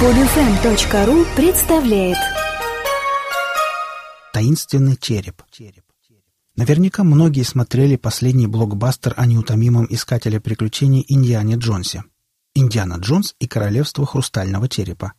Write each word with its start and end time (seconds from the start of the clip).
Подфм.ру 0.00 1.24
представляет 1.36 2.18
Таинственный 4.32 4.96
череп. 4.96 5.42
Наверняка 6.56 7.04
многие 7.04 7.44
смотрели 7.44 7.94
последний 7.94 8.48
блокбастер 8.48 9.14
о 9.16 9.24
неутомимом 9.24 9.86
искателе 9.88 10.40
приключений 10.40 11.04
Индиане 11.06 11.54
Джонсе. 11.54 12.02
«Индиана 12.56 12.94
Джонс 12.94 13.36
и 13.38 13.46
королевство 13.46 14.04
хрустального 14.04 14.68
черепа». 14.68 15.12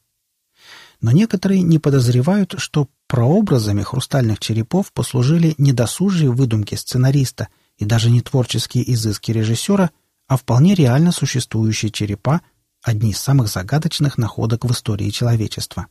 Но 1.00 1.12
некоторые 1.12 1.62
не 1.62 1.80
подозревают, 1.80 2.56
что 2.58 2.90
прообразами 3.08 3.82
хрустальных 3.82 4.40
черепов 4.40 4.92
послужили 4.92 5.56
не 5.58 5.72
досужие 5.72 6.32
выдумки 6.32 6.76
сценариста 6.76 7.48
и 7.78 7.86
даже 7.86 8.10
не 8.10 8.20
творческие 8.20 8.92
изыски 8.94 9.32
режиссера, 9.32 9.92
а 10.28 10.36
вполне 10.36 10.76
реально 10.76 11.14
существующие 11.14 11.92
черепа– 11.92 12.42
одни 12.86 13.12
из 13.12 13.18
самых 13.18 13.48
загадочных 13.48 14.18
находок 14.18 14.64
в 14.64 14.72
истории 14.72 15.10
человечества. 15.10 15.88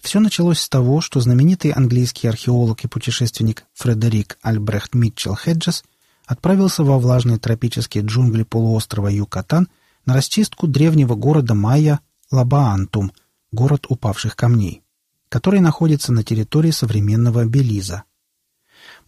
Все 0.00 0.20
началось 0.20 0.60
с 0.60 0.68
того, 0.68 1.00
что 1.00 1.20
знаменитый 1.20 1.72
английский 1.72 2.28
археолог 2.28 2.84
и 2.84 2.88
путешественник 2.88 3.64
Фредерик 3.74 4.38
Альбрехт 4.40 4.94
Митчелл 4.94 5.34
Хеджес 5.34 5.82
отправился 6.26 6.84
во 6.84 6.98
влажные 7.00 7.38
тропические 7.38 8.04
джунгли 8.04 8.44
полуострова 8.44 9.08
Юкатан 9.08 9.68
на 10.06 10.14
расчистку 10.14 10.68
древнего 10.68 11.16
города 11.16 11.54
майя 11.54 12.00
Лабаантум, 12.30 13.12
город 13.50 13.86
упавших 13.88 14.36
камней, 14.36 14.82
который 15.28 15.58
находится 15.58 16.12
на 16.12 16.22
территории 16.22 16.70
современного 16.70 17.44
Белиза. 17.46 18.04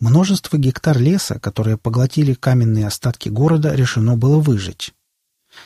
Множество 0.00 0.56
гектар 0.56 0.98
леса, 0.98 1.38
которые 1.38 1.76
поглотили 1.76 2.34
каменные 2.34 2.88
остатки 2.88 3.28
города, 3.28 3.74
решено 3.74 4.16
было 4.16 4.40
выжечь. 4.40 4.92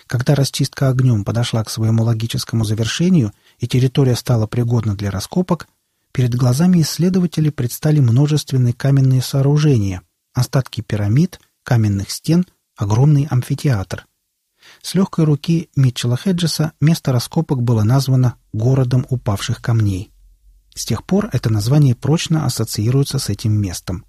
Когда 0.07 0.35
расчистка 0.35 0.89
огнем 0.89 1.25
подошла 1.25 1.63
к 1.65 1.71
своему 1.71 2.05
логическому 2.05 2.65
завершению 2.65 3.33
и 3.59 3.67
территория 3.67 4.17
стала 4.17 4.47
пригодна 4.47 4.97
для 4.97 5.11
раскопок, 5.11 5.69
перед 6.13 6.35
глазами 6.35 6.81
исследователей 6.81 7.51
предстали 7.51 8.01
множественные 8.01 8.73
каменные 8.73 9.23
сооружения, 9.23 10.03
остатки 10.33 10.81
пирамид, 10.81 11.41
каменных 11.63 12.11
стен, 12.11 12.47
огромный 12.77 13.27
амфитеатр. 13.31 14.07
С 14.83 14.95
легкой 14.95 15.27
руки 15.27 15.69
Митчелла 15.77 16.17
Хеджеса 16.17 16.73
место 16.81 17.13
раскопок 17.13 17.63
было 17.63 17.83
названо 17.83 18.37
«городом 18.53 19.07
упавших 19.09 19.61
камней». 19.61 20.11
С 20.75 20.85
тех 20.85 21.05
пор 21.05 21.29
это 21.33 21.53
название 21.53 21.95
прочно 21.95 22.47
ассоциируется 22.47 23.19
с 23.19 23.29
этим 23.29 23.53
местом. 23.53 24.05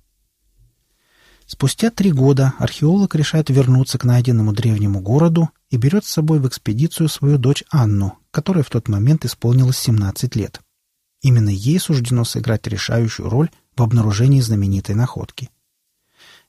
Спустя 1.46 1.92
три 1.92 2.12
года 2.12 2.54
археолог 2.58 3.14
решает 3.14 3.50
вернуться 3.50 4.00
к 4.00 4.04
найденному 4.04 4.52
древнему 4.52 5.00
городу 5.00 5.50
и 5.76 5.78
берет 5.78 6.06
с 6.06 6.10
собой 6.10 6.40
в 6.40 6.48
экспедицию 6.48 7.10
свою 7.10 7.38
дочь 7.38 7.66
Анну, 7.70 8.18
которой 8.32 8.64
в 8.64 8.70
тот 8.70 8.88
момент 8.88 9.26
исполнилось 9.26 9.78
17 9.78 10.34
лет. 10.38 10.62
Именно 11.22 11.50
ей 11.50 11.80
суждено 11.80 12.24
сыграть 12.24 12.66
решающую 12.66 13.30
роль 13.30 13.50
в 13.76 13.84
обнаружении 13.84 14.40
знаменитой 14.40 14.96
находки. 14.96 15.50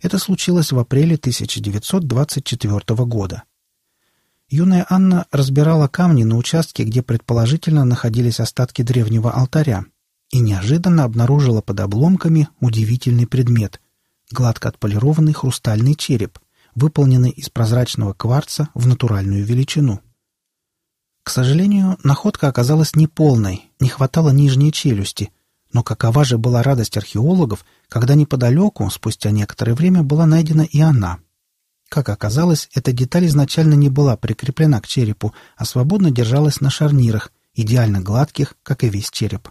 Это 0.01 0.19
случилось 0.19 0.71
в 0.71 0.79
апреле 0.79 1.17
1924 1.17 3.05
года. 3.05 3.43
Юная 4.49 4.87
Анна 4.89 5.27
разбирала 5.33 5.89
камни 5.89 6.23
на 6.23 6.37
участке, 6.37 6.85
где 6.85 7.03
предположительно 7.03 7.85
находились 7.85 8.39
остатки 8.39 8.83
древнего 8.83 9.33
алтаря, 9.33 9.87
и 10.31 10.39
неожиданно 10.39 11.03
обнаружила 11.03 11.63
под 11.63 11.81
обломками 11.81 12.49
удивительный 12.61 13.27
предмет– 13.27 13.81
гладко 14.31 14.69
отполированный 14.69 15.33
хрустальный 15.33 15.95
череп, 15.95 16.39
выполненный 16.77 17.31
из 17.31 17.51
прозрачного 17.51 18.13
кварца 18.13 18.69
в 18.75 18.87
натуральную 18.87 19.45
величину. 19.45 20.01
К 21.25 21.31
сожалению, 21.31 21.99
находка 22.05 22.47
оказалась 22.47 22.95
неполной, 22.95 23.73
не 23.81 23.89
хватало 23.89 24.31
нижней 24.31 24.71
челюсти, 24.71 25.33
но 25.73 25.83
какова 25.83 26.25
же 26.25 26.39
была 26.39 26.63
радость 26.63 26.97
археологов, 26.97 27.65
когда 27.89 28.15
неподалеку, 28.15 28.89
спустя 28.91 29.33
некоторое 29.33 29.75
время, 29.75 30.05
была 30.05 30.25
найдена 30.27 30.63
и 30.63 30.81
она. 30.81 31.19
Как 31.89 32.09
оказалось, 32.09 32.69
эта 32.75 32.93
деталь 32.93 33.27
изначально 33.27 33.75
не 33.75 33.89
была 33.89 34.17
прикреплена 34.17 34.81
к 34.81 34.87
черепу, 34.87 35.35
а 35.57 35.65
свободно 35.65 36.11
держалась 36.11 36.61
на 36.61 36.71
шарнирах, 36.71 37.33
идеально 37.55 38.01
гладких, 38.01 38.55
как 38.63 38.85
и 38.85 38.89
весь 38.89 39.11
череп. 39.11 39.49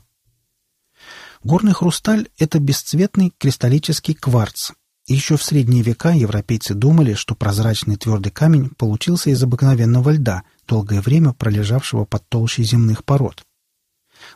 Горный 1.44 1.74
хрусталь— 1.74 2.30
это 2.38 2.60
бесцветный 2.60 3.34
кристаллический 3.38 4.14
кварц. 4.14 4.72
Еще 5.14 5.38
в 5.38 5.44
средние 5.44 5.84
века 5.84 6.12
европейцы 6.12 6.74
думали, 6.74 7.14
что 7.14 7.36
прозрачный 7.36 7.96
твердый 7.96 8.32
камень 8.32 8.70
получился 8.70 9.30
из 9.30 9.42
обыкновенного 9.44 10.10
льда, 10.10 10.44
долгое 10.68 11.02
время 11.02 11.34
пролежавшего 11.34 12.06
под 12.06 12.28
толщей 12.28 12.64
земных 12.64 13.04
пород. 13.04 13.44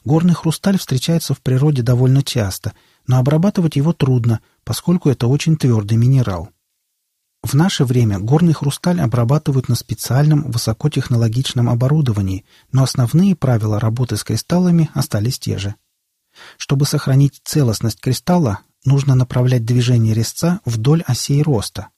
Горный 0.05 0.35
хрусталь 0.35 0.77
встречается 0.77 1.33
в 1.33 1.41
природе 1.41 1.81
довольно 1.81 2.21
часто, 2.21 2.73
но 3.07 3.17
обрабатывать 3.17 3.75
его 3.77 3.93
трудно, 3.93 4.41
поскольку 4.63 5.09
это 5.09 5.27
очень 5.27 5.57
твердый 5.57 5.97
минерал. 5.97 6.49
В 7.41 7.55
наше 7.55 7.85
время 7.85 8.19
горный 8.19 8.53
хрусталь 8.53 9.01
обрабатывают 9.01 9.69
на 9.69 9.75
специальном 9.75 10.51
высокотехнологичном 10.51 11.69
оборудовании, 11.69 12.45
но 12.71 12.83
основные 12.83 13.35
правила 13.35 13.79
работы 13.79 14.17
с 14.17 14.23
кристаллами 14.23 14.89
остались 14.93 15.39
те 15.39 15.57
же– 15.57 15.75
чтобы 16.57 16.85
сохранить 16.85 17.41
целостность 17.43 17.99
кристалла, 17.99 18.59
нужно 18.85 19.15
направлять 19.15 19.65
движение 19.65 20.13
резца 20.13 20.59
вдоль 20.65 21.03
осей 21.05 21.41
роста. 21.41 21.89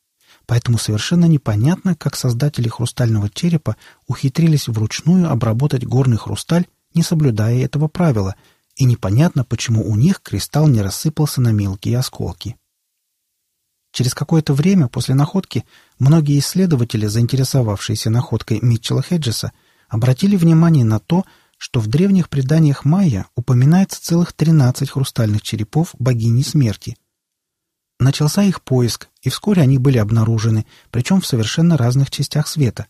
Поэтому 0.46 0.78
совершенно 0.78 1.26
непонятно, 1.26 1.96
как 1.96 2.16
создатели 2.16 2.68
хрустального 2.68 3.30
черепа 3.30 3.76
ухитрились 4.08 4.68
вручную 4.68 5.30
обработать 5.30 5.86
горный 5.86 6.18
хрусталь, 6.18 6.66
не 6.94 7.04
соблюдая 7.04 7.64
этого 7.64 7.88
правила, 7.88 8.36
и 8.76 8.86
непонятно, 8.86 9.44
почему 9.44 9.88
у 9.88 9.96
них 9.96 10.22
кристалл 10.22 10.68
не 10.68 10.82
рассыпался 10.82 11.42
на 11.42 11.52
мелкие 11.52 11.98
осколки. 11.98 12.58
Через 13.92 14.14
какое-то 14.14 14.54
время 14.54 14.88
после 14.88 15.16
находки 15.16 15.66
многие 16.00 16.40
исследователи, 16.40 17.06
заинтересовавшиеся 17.06 18.10
находкой 18.10 18.60
Митчелла 18.62 19.02
Хеджеса, 19.02 19.52
обратили 19.90 20.38
внимание 20.38 20.86
на 20.86 21.00
то, 21.00 21.26
что 21.62 21.80
в 21.80 21.86
древних 21.86 22.28
преданиях 22.28 22.86
майя 22.86 23.28
упоминается 23.36 24.04
целых 24.04 24.34
13 24.34 24.90
хрустальных 24.90 25.44
черепов 25.44 25.94
богини 26.00 26.42
смерти. 26.42 26.98
Начался 28.00 28.42
их 28.42 28.64
поиск, 28.64 29.10
и 29.22 29.30
вскоре 29.30 29.62
они 29.62 29.78
были 29.78 30.00
обнаружены, 30.00 30.66
причем 30.90 31.22
в 31.22 31.28
совершенно 31.28 31.78
разных 31.78 32.10
частях 32.10 32.48
света. 32.48 32.88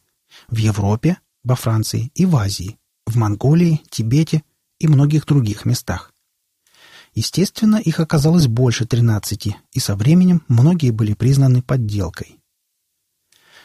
В 0.48 0.56
Европе, 0.56 1.18
во 1.44 1.58
Франции 1.58 2.14
и 2.16 2.26
в 2.26 2.34
Азии, 2.38 2.78
в 3.06 3.18
Монголии, 3.18 3.82
Тибете 3.90 4.42
и 4.80 4.88
многих 4.88 5.26
других 5.26 5.66
местах. 5.66 6.14
Естественно, 7.14 7.76
их 7.76 8.00
оказалось 8.00 8.48
больше 8.48 8.86
13, 8.86 9.54
и 9.74 9.80
со 9.82 9.98
временем 9.98 10.44
многие 10.48 10.92
были 10.92 11.14
признаны 11.14 11.62
подделкой. 11.62 12.41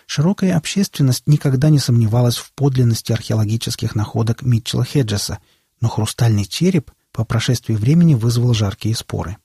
Широкая 0.06 0.56
общественность 0.56 1.26
никогда 1.26 1.68
не 1.68 1.80
сомневалась 1.80 2.36
в 2.36 2.52
подлинности 2.52 3.12
археологических 3.12 3.94
находок 3.94 4.42
Митчелла 4.42 4.84
Хеджеса, 4.84 5.40
но 5.80 5.88
хрустальный 5.88 6.44
череп 6.44 6.92
по 7.12 7.24
прошествии 7.24 7.74
времени 7.74 8.14
вызвал 8.14 8.54
жаркие 8.54 8.94
споры. 8.94 9.36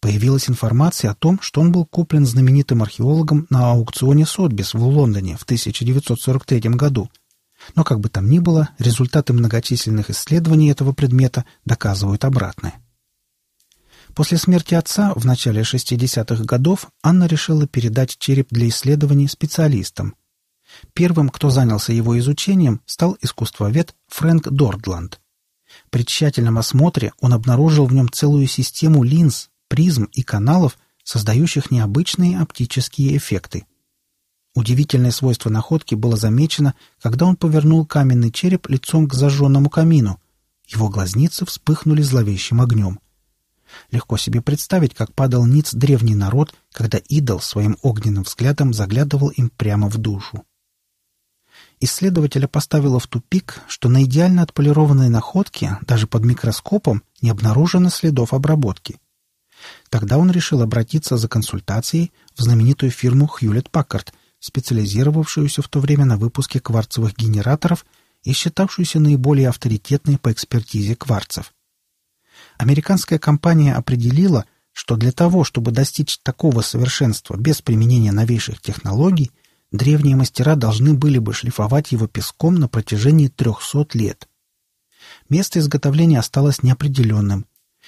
Появилась 0.00 0.48
информация 0.48 1.10
о 1.10 1.14
том, 1.16 1.40
что 1.40 1.60
он 1.60 1.72
был 1.72 1.84
куплен 1.84 2.24
знаменитым 2.24 2.82
археологом 2.82 3.48
на 3.50 3.72
аукционе 3.72 4.24
Сотбис 4.24 4.72
в 4.74 4.82
Лондоне 4.82 5.36
в 5.36 5.42
1943 5.42 6.60
году. 6.70 7.10
Но 7.74 7.82
как 7.82 7.98
бы 7.98 8.08
там 8.08 8.30
ни 8.30 8.38
было, 8.38 8.68
результаты 8.78 9.32
многочисленных 9.32 10.10
исследований 10.10 10.70
этого 10.70 10.92
предмета 10.92 11.44
доказывают 11.64 12.24
обратное. 12.24 12.74
После 14.18 14.36
смерти 14.36 14.74
отца 14.74 15.12
в 15.14 15.24
начале 15.24 15.60
60-х 15.60 16.42
годов 16.42 16.90
Анна 17.04 17.26
решила 17.26 17.68
передать 17.68 18.18
череп 18.18 18.48
для 18.50 18.66
исследований 18.66 19.28
специалистам. 19.28 20.16
Первым, 20.92 21.28
кто 21.28 21.50
занялся 21.50 21.92
его 21.92 22.18
изучением, 22.18 22.80
стал 22.84 23.16
искусствовед 23.20 23.94
Фрэнк 24.08 24.48
Дордланд. 24.48 25.20
При 25.90 26.04
тщательном 26.04 26.58
осмотре 26.58 27.12
он 27.20 27.32
обнаружил 27.32 27.86
в 27.86 27.92
нем 27.92 28.10
целую 28.10 28.48
систему 28.48 29.04
линз, 29.04 29.50
призм 29.68 30.08
и 30.10 30.24
каналов, 30.24 30.78
создающих 31.04 31.70
необычные 31.70 32.40
оптические 32.40 33.16
эффекты. 33.16 33.66
Удивительное 34.52 35.12
свойство 35.12 35.48
находки 35.48 35.94
было 35.94 36.16
замечено, 36.16 36.74
когда 37.00 37.24
он 37.24 37.36
повернул 37.36 37.86
каменный 37.86 38.32
череп 38.32 38.68
лицом 38.68 39.06
к 39.06 39.14
зажженному 39.14 39.70
камину. 39.70 40.20
Его 40.66 40.88
глазницы 40.88 41.46
вспыхнули 41.46 42.02
зловещим 42.02 42.60
огнем. 42.60 42.98
Легко 43.90 44.16
себе 44.16 44.40
представить, 44.40 44.94
как 44.94 45.14
падал 45.14 45.46
ниц 45.46 45.74
древний 45.74 46.14
народ, 46.14 46.54
когда 46.72 46.98
идол 46.98 47.40
своим 47.40 47.76
огненным 47.82 48.24
взглядом 48.24 48.72
заглядывал 48.72 49.28
им 49.28 49.50
прямо 49.50 49.88
в 49.88 49.98
душу. 49.98 50.44
Исследователя 51.80 52.48
поставило 52.48 52.98
в 52.98 53.06
тупик, 53.06 53.60
что 53.68 53.88
на 53.88 54.02
идеально 54.04 54.42
отполированной 54.42 55.08
находке, 55.08 55.78
даже 55.82 56.06
под 56.06 56.24
микроскопом, 56.24 57.02
не 57.20 57.30
обнаружено 57.30 57.88
следов 57.88 58.34
обработки. 58.34 58.98
Тогда 59.88 60.18
он 60.18 60.30
решил 60.30 60.62
обратиться 60.62 61.16
за 61.16 61.28
консультацией 61.28 62.12
в 62.34 62.42
знаменитую 62.42 62.90
фирму 62.90 63.26
Хьюлетт 63.26 63.70
Паккард, 63.70 64.12
специализировавшуюся 64.40 65.62
в 65.62 65.68
то 65.68 65.80
время 65.80 66.04
на 66.04 66.16
выпуске 66.16 66.60
кварцевых 66.60 67.16
генераторов 67.16 67.84
и 68.22 68.32
считавшуюся 68.32 69.00
наиболее 69.00 69.48
авторитетной 69.48 70.18
по 70.18 70.32
экспертизе 70.32 70.94
кварцев. 70.96 71.52
Американская 72.58 73.20
компания 73.20 73.72
определила, 73.72 74.44
что 74.72 74.96
для 74.96 75.12
того, 75.12 75.44
чтобы 75.44 75.70
достичь 75.70 76.18
такого 76.18 76.60
совершенства 76.60 77.36
без 77.36 77.62
применения 77.62 78.10
новейших 78.10 78.60
технологий, 78.60 79.30
древние 79.70 80.16
мастера 80.16 80.56
должны 80.56 80.94
были 80.94 81.18
бы 81.18 81.32
шлифовать 81.32 81.92
его 81.92 82.08
песком 82.08 82.56
на 82.56 82.68
протяжении 82.68 83.28
300 83.28 83.86
лет. 83.94 84.28
Место 85.28 85.60
изготовления 85.60 86.18
осталось 86.18 86.62
неопределенным. 86.64 87.46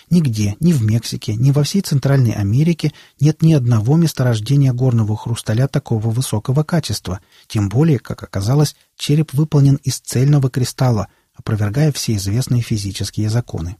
Нигде, 0.09 0.57
ни 0.61 0.73
в 0.73 0.83
Мексике, 0.83 1.35
ни 1.35 1.51
во 1.51 1.65
всей 1.65 1.83
Центральной 1.83 2.33
Америке 2.33 2.93
нет 3.19 3.43
ни 3.43 3.53
одного 3.53 3.97
месторождения 3.97 4.73
горного 4.73 5.17
хрусталя 5.17 5.67
такого 5.67 6.11
высокого 6.11 6.63
качества, 6.63 7.21
тем 7.49 7.69
более, 7.69 7.99
как 7.99 8.23
оказалось, 8.23 8.77
череп 8.97 9.33
выполнен 9.33 9.77
из 9.83 9.99
цельного 9.99 10.49
кристалла, 10.49 11.09
опровергая 11.35 11.91
все 11.93 12.15
известные 12.15 12.63
физические 12.63 13.29
законы. 13.29 13.77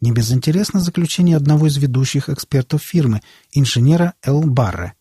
Не 0.00 0.12
безинтересно 0.12 0.80
заключение 0.80 1.36
одного 1.36 1.66
из 1.66 1.76
ведущих 1.76 2.30
экспертов 2.30 2.82
фирмы, 2.82 3.20
инженера 3.52 4.14
Эл 4.22 4.40
Барре. 4.42 4.94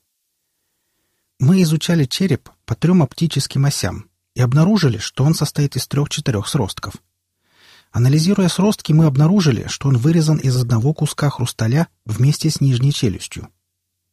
Мы 1.39 1.61
изучали 1.61 2.03
череп 2.03 2.49
по 2.65 2.75
трем 2.75 3.01
оптическим 3.01 3.63
осям 3.63 4.09
и 4.35 4.41
обнаружили, 4.41 4.97
что 4.97 5.23
он 5.23 5.33
состоит 5.33 5.77
из 5.77 5.87
трех-четырех 5.87 6.49
сростков. 6.49 6.95
Анализируя 7.91 8.49
сростки, 8.49 8.91
мы 8.91 9.05
обнаружили, 9.05 9.67
что 9.67 9.87
он 9.87 9.97
вырезан 9.97 10.37
из 10.37 10.55
одного 10.57 10.93
куска 10.93 11.29
хрусталя 11.29 11.87
вместе 12.05 12.49
с 12.49 12.59
нижней 12.59 12.91
челюстью. 12.91 13.47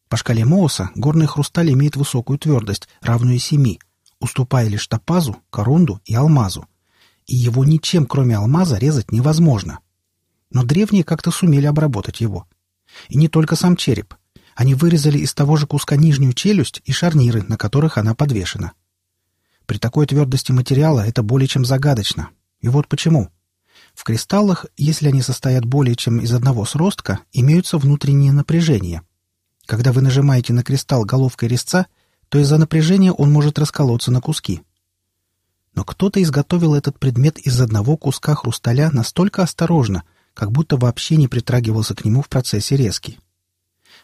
По 0.07 0.15
шкале 0.15 0.45
Моуса 0.45 0.89
горный 0.95 1.27
хрусталь 1.27 1.71
имеет 1.73 1.97
высокую 1.97 2.39
твердость, 2.39 2.87
равную 3.01 3.39
семи, 3.39 3.81
уступая 4.21 4.69
лишь 4.69 4.87
топазу, 4.87 5.35
корунду 5.49 5.99
и 6.05 6.15
алмазу. 6.15 6.65
И 7.25 7.35
его 7.35 7.65
ничем, 7.65 8.05
кроме 8.05 8.37
алмаза, 8.37 8.77
резать 8.77 9.11
невозможно. 9.11 9.79
Но 10.51 10.63
древние 10.63 11.03
как-то 11.03 11.31
сумели 11.31 11.65
обработать 11.65 12.21
его. 12.21 12.47
И 13.09 13.17
не 13.17 13.27
только 13.27 13.55
сам 13.55 13.75
череп. 13.75 14.15
Они 14.55 14.73
вырезали 14.73 15.19
из 15.19 15.33
того 15.33 15.55
же 15.55 15.67
куска 15.67 15.95
нижнюю 15.95 16.33
челюсть 16.33 16.81
и 16.85 16.91
шарниры, 16.91 17.43
на 17.43 17.57
которых 17.57 17.97
она 17.97 18.15
подвешена. 18.15 18.73
При 19.65 19.77
такой 19.77 20.07
твердости 20.07 20.51
материала 20.51 21.01
это 21.01 21.21
более 21.21 21.47
чем 21.47 21.65
загадочно. 21.65 22.29
И 22.61 22.69
вот 22.69 22.87
почему. 22.87 23.29
В 23.93 24.03
кристаллах, 24.03 24.65
если 24.77 25.09
они 25.09 25.21
состоят 25.21 25.65
более 25.65 25.95
чем 25.95 26.19
из 26.19 26.33
одного 26.33 26.65
сростка, 26.65 27.19
имеются 27.33 27.77
внутренние 27.77 28.31
напряжения. 28.31 29.03
Когда 29.65 29.91
вы 29.91 30.01
нажимаете 30.01 30.53
на 30.53 30.63
кристалл 30.63 31.03
головкой 31.03 31.49
резца, 31.49 31.87
то 32.29 32.39
из-за 32.39 32.57
напряжения 32.57 33.11
он 33.11 33.31
может 33.31 33.59
расколоться 33.59 34.11
на 34.11 34.21
куски. 34.21 34.61
Но 35.75 35.83
кто-то 35.83 36.21
изготовил 36.23 36.73
этот 36.73 36.97
предмет 36.97 37.37
из 37.37 37.59
одного 37.61 37.97
куска 37.97 38.33
хрусталя 38.35 38.89
настолько 38.91 39.43
осторожно, 39.43 40.03
как 40.37 40.51
будто 40.51 40.77
вообще 40.77 41.15
не 41.15 41.27
притрагивался 41.27 41.95
к 41.95 42.05
нему 42.05 42.21
в 42.21 42.29
процессе 42.29 42.77
резки. 42.77 43.17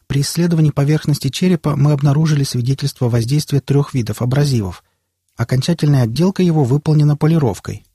При 0.08 0.22
исследовании 0.22 0.72
поверхности 0.72 1.30
черепа 1.30 1.76
мы 1.76 1.92
обнаружили 1.92 2.44
свидетельство 2.44 3.08
воздействия 3.08 3.60
трех 3.60 3.94
видов 3.94 4.20
абразивов. 4.24 4.84
Окончательная 5.36 6.02
отделка 6.02 6.42
его 6.42 6.64
выполнена 6.64 7.16
полировкой. 7.16 7.86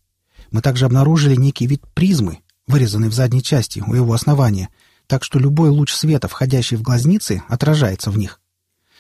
Мы 0.53 0.63
также 0.63 0.87
обнаружили 0.87 1.35
некий 1.35 1.67
вид 1.67 1.83
призмы, 1.95 2.39
вырезанный 2.69 3.09
в 3.09 3.13
задней 3.13 3.43
части 3.43 3.83
у 3.85 3.93
его 3.93 4.13
основания, 4.13 4.69
так 5.09 5.25
что 5.25 5.41
любой 5.41 5.71
луч 5.71 5.93
света, 5.93 6.29
входящий 6.29 6.77
в 6.77 6.83
глазницы, 6.83 7.43
отражается 7.49 8.13
в 8.13 8.19
них. 8.19 8.41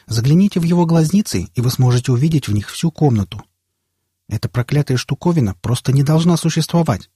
Загляните 0.08 0.58
в 0.58 0.64
его 0.64 0.84
глазницы, 0.84 1.46
и 1.54 1.60
вы 1.60 1.70
сможете 1.70 2.10
увидеть 2.10 2.48
в 2.48 2.52
них 2.52 2.68
всю 2.68 2.90
комнату. 2.90 3.40
Эта 4.28 4.48
проклятая 4.48 4.96
штуковина 4.96 5.54
просто 5.62 5.92
не 5.92 6.02
должна 6.02 6.36
существовать. 6.36 7.08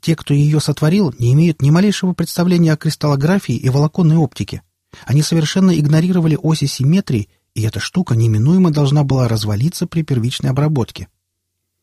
Те, 0.00 0.14
кто 0.16 0.34
ее 0.34 0.60
сотворил, 0.60 1.14
не 1.18 1.32
имеют 1.32 1.62
ни 1.62 1.70
малейшего 1.70 2.12
представления 2.12 2.72
о 2.72 2.76
кристаллографии 2.76 3.56
и 3.56 3.68
волоконной 3.68 4.16
оптике. 4.16 4.62
Они 5.04 5.22
совершенно 5.22 5.78
игнорировали 5.78 6.38
оси 6.40 6.66
симметрии, 6.66 7.28
и 7.54 7.62
эта 7.62 7.80
штука 7.80 8.14
неминуемо 8.14 8.70
должна 8.70 9.04
была 9.04 9.28
развалиться 9.28 9.86
при 9.86 10.02
первичной 10.02 10.50
обработке. 10.50 11.08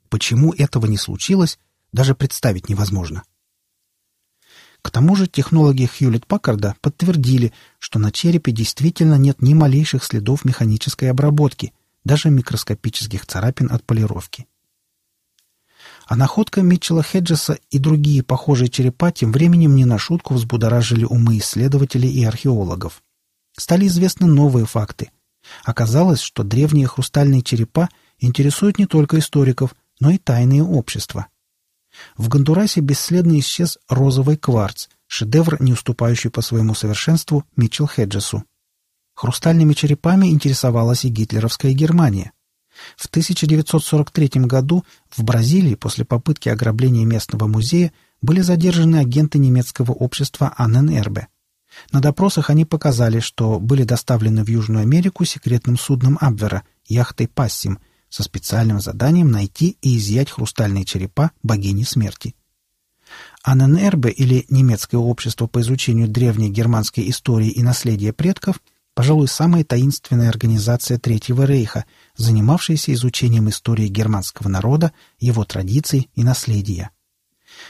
Почему 0.09 0.53
этого 0.53 0.85
не 0.85 0.97
случилось, 0.97 1.59
даже 1.91 2.15
представить 2.15 2.69
невозможно. 2.69 3.23
К 4.81 4.91
тому 4.91 5.15
же 5.15 5.27
технологи 5.27 5.87
Хьюлетт-Паккарда 5.87 6.75
подтвердили, 6.79 7.53
что 7.79 7.97
на 7.97 8.11
черепе 8.11 8.51
действительно 8.51 9.15
нет 9.15 9.41
ни 9.41 9.55
малейших 9.55 10.03
следов 10.03 10.45
механической 10.45 11.09
обработки, 11.09 11.73
даже 12.03 12.29
микроскопических 12.29 13.25
царапин 13.25 13.71
от 13.71 13.83
полировки. 13.83 14.45
А 16.07 16.15
находка 16.15 16.61
Митчелла 16.61 17.01
Хеджеса 17.01 17.57
и 17.71 17.79
другие 17.79 18.21
похожие 18.21 18.69
черепа 18.69 19.11
тем 19.11 19.31
временем 19.31 19.75
не 19.75 19.85
на 19.85 19.97
шутку 19.97 20.35
взбудоражили 20.35 21.03
умы 21.03 21.39
исследователей 21.39 22.11
и 22.11 22.23
археологов. 22.23 23.01
Стали 23.57 23.87
известны 23.87 24.27
новые 24.27 24.65
факты. 24.65 25.09
Оказалось, 25.63 26.21
что 26.21 26.43
древние 26.43 26.87
хрустальные 26.87 27.41
черепа 27.41 27.89
интересуют 28.19 28.77
не 28.77 28.85
только 28.85 29.19
историков, 29.19 29.75
но 29.99 30.11
и 30.11 30.17
тайные 30.17 30.63
общества. 30.63 31.27
В 32.17 32.27
Гондурасе 32.27 32.81
бесследно 32.81 33.39
исчез 33.39 33.77
розовый 33.87 34.37
кварц, 34.37 34.87
шедевр, 35.07 35.61
не 35.61 35.73
уступающий 35.73 36.29
по 36.29 36.41
своему 36.41 36.75
совершенству 36.75 37.45
Митчелл 37.55 37.87
Хеджесу. 37.87 38.43
Хрустальными 39.15 39.73
черепами 39.73 40.27
интересовалась 40.27 41.05
и 41.05 41.09
гитлеровская 41.09 41.71
Германия. 41.71 42.33
В 42.95 43.07
1943 43.07 44.41
году 44.41 44.83
в 45.09 45.23
Бразилии 45.23 45.75
после 45.75 46.05
попытки 46.05 46.49
ограбления 46.49 47.05
местного 47.05 47.47
музея 47.47 47.91
были 48.21 48.41
задержаны 48.41 48.97
агенты 48.97 49.37
немецкого 49.37 49.91
общества 49.91 50.53
Анненербе. 50.57 51.27
На 51.91 51.99
допросах 51.99 52.49
они 52.49 52.65
показали, 52.65 53.19
что 53.19 53.59
были 53.59 53.83
доставлены 53.83 54.43
в 54.43 54.49
Южную 54.49 54.83
Америку 54.83 55.25
секретным 55.25 55.77
судном 55.77 56.17
Абвера, 56.21 56.63
яхтой 56.85 57.27
«Пассим», 57.27 57.79
со 58.07 58.23
специальным 58.23 58.79
заданием 58.79 59.29
найти 59.29 59.77
и 59.81 59.97
изъять 59.97 60.31
хрустальные 60.31 60.85
черепа 60.85 61.31
богини 61.43 61.83
смерти. 61.83 62.33
Анненербе, 63.43 64.09
или 64.09 64.45
Немецкое 64.49 65.01
общество 65.01 65.47
по 65.47 65.59
изучению 65.59 66.07
древней 66.07 66.49
германской 66.49 67.09
истории 67.09 67.49
и 67.49 67.61
наследия 67.61 68.13
предков– 68.13 68.61
пожалуй, 68.95 69.27
самая 69.27 69.63
таинственная 69.63 70.29
организация 70.29 70.97
Третьего 70.97 71.43
Рейха, 71.43 71.85
занимавшаяся 72.15 72.93
изучением 72.93 73.49
истории 73.49 73.87
германского 73.87 74.47
народа, 74.47 74.93
его 75.19 75.43
традиций 75.43 76.09
и 76.15 76.23
наследия. 76.23 76.89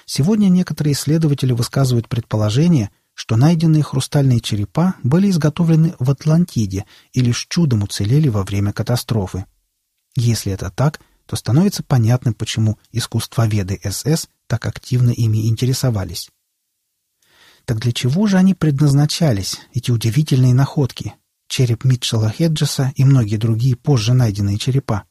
Сегодня 0.05 0.47
некоторые 0.47 0.93
исследователи 0.93 1.51
высказывают 1.51 2.07
предположение, 2.07 2.91
что 3.13 3.35
найденные 3.37 3.83
хрустальные 3.83 4.39
черепа 4.39 4.95
были 5.03 5.29
изготовлены 5.29 5.95
в 5.99 6.09
Атлантиде 6.11 6.85
и 7.11 7.21
лишь 7.21 7.47
чудом 7.49 7.83
уцелели 7.83 8.29
во 8.29 8.43
время 8.43 8.71
катастрофы. 8.71 9.45
Если 10.15 10.51
это 10.51 10.69
так, 10.69 10.99
то 11.25 11.35
становится 11.35 11.81
понятным, 11.81 12.35
почему 12.35 12.77
искусствоведы 12.91 13.79
СС 13.83 14.27
так 14.47 14.65
активно 14.67 15.09
ими 15.09 15.47
интересовались. 15.47 16.29
Так 17.65 17.79
для 17.79 17.91
чего 17.91 18.27
же 18.27 18.37
они 18.37 18.53
предназначались, 18.53 19.59
эти 19.73 19.89
удивительные 19.89 20.53
находки? 20.53 21.15
Череп 21.47 21.83
Митчелла 21.83 22.29
Хеджеса 22.29 22.93
и 22.95 23.03
многие 23.03 23.37
другие 23.37 23.75
позже 23.75 24.13
найденные 24.13 24.57
черепа. 24.57 25.03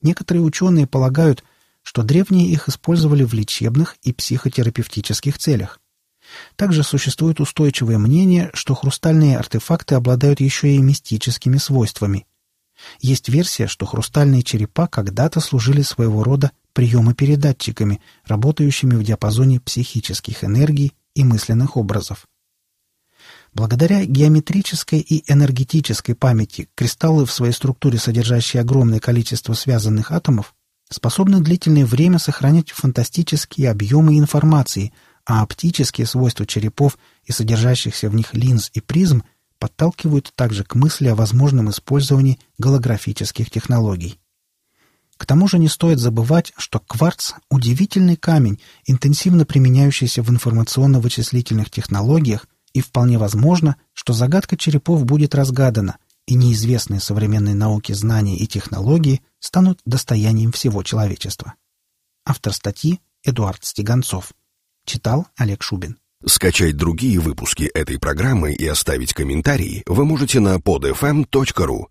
Некоторые 0.00 0.42
ученые 0.42 0.86
полагают, 0.86 1.42
что 1.82 2.02
древние 2.02 2.48
их 2.48 2.68
использовали 2.68 3.24
в 3.24 3.34
лечебных 3.34 3.96
и 4.02 4.12
психотерапевтических 4.12 5.38
целях. 5.38 5.80
Также 6.54 6.84
существует 6.84 7.40
устойчивое 7.40 7.98
мнение, 7.98 8.50
что 8.52 8.74
хрустальные 8.74 9.38
артефакты 9.38 9.94
обладают 9.94 10.40
еще 10.40 10.74
и 10.74 10.78
мистическими 10.78 11.56
свойствами. 11.56 12.26
Есть 13.00 13.28
версия, 13.28 13.66
что 13.66 13.86
хрустальные 13.86 14.42
черепа 14.42 14.86
когда-то 14.86 15.40
служили 15.40 15.82
своего 15.82 16.22
рода 16.22 16.52
приемопередатчиками, 16.72 18.00
работающими 18.24 18.94
в 18.94 19.02
диапазоне 19.02 19.58
психических 19.58 20.44
энергий 20.44 20.92
и 21.18 21.24
мысленных 21.24 21.76
образов. 21.76 22.26
Благодаря 23.52 24.04
геометрической 24.04 25.00
и 25.00 25.30
энергетической 25.30 26.14
памяти 26.14 26.68
кристаллы 26.76 27.26
в 27.26 27.32
своей 27.32 27.52
структуре, 27.52 27.98
содержащие 27.98 28.60
огромное 28.60 29.00
количество 29.00 29.54
связанных 29.54 30.12
атомов, 30.12 30.54
способны 30.88 31.40
длительное 31.40 31.84
время 31.84 32.20
сохранять 32.20 32.70
фантастические 32.70 33.70
объемы 33.70 34.16
информации, 34.16 34.92
а 35.26 35.42
оптические 35.42 36.06
свойства 36.06 36.46
черепов 36.46 36.96
и 37.24 37.32
содержащихся 37.32 38.08
в 38.08 38.14
них 38.14 38.32
линз 38.32 38.70
и 38.74 38.80
призм 38.80 39.24
подталкивают 39.58 40.32
также 40.36 40.62
к 40.62 40.76
мысли 40.76 41.08
о 41.08 41.16
возможном 41.16 41.68
использовании 41.70 42.38
голографических 42.58 43.50
технологий. 43.50 44.20
К 45.18 45.26
тому 45.26 45.48
же 45.48 45.58
не 45.58 45.68
стоит 45.68 45.98
забывать, 45.98 46.52
что 46.56 46.78
кварц– 46.78 47.32
удивительный 47.50 48.16
камень, 48.16 48.60
интенсивно 48.86 49.44
применяющийся 49.44 50.22
в 50.22 50.30
информационно-вычислительных 50.30 51.70
технологиях, 51.70 52.46
и 52.72 52.80
вполне 52.80 53.18
возможно, 53.18 53.76
что 53.92 54.12
загадка 54.12 54.56
черепов 54.56 55.04
будет 55.04 55.34
разгадана, 55.34 55.98
и 56.26 56.34
неизвестные 56.34 57.00
современной 57.00 57.54
науке 57.54 57.94
знания 57.94 58.36
и 58.36 58.46
технологии 58.46 59.22
станут 59.40 59.80
достоянием 59.84 60.52
всего 60.52 60.82
человечества. 60.84 61.54
Автор 62.24 62.52
статьи 62.52 63.00
Эдуард 63.24 63.64
Стеганцов. 63.64 64.32
Читал 64.84 65.26
Олег 65.36 65.62
Шубин. 65.62 65.98
Скачать 66.26 66.76
другие 66.76 67.20
выпуски 67.20 67.64
этой 67.64 67.98
программы 67.98 68.52
и 68.52 68.66
оставить 68.66 69.14
комментарии 69.14 69.82
вы 69.86 70.04
можете 70.04 70.40
на 70.40 70.56
podfm.ru 70.56 71.86